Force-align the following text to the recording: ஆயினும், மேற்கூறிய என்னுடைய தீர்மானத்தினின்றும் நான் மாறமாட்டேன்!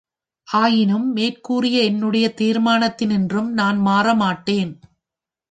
ஆயினும், 0.47 1.05
மேற்கூறிய 1.13 1.77
என்னுடைய 1.81 2.33
தீர்மானத்தினின்றும் 2.37 3.51
நான் 3.51 3.79
மாறமாட்டேன்! 3.79 4.73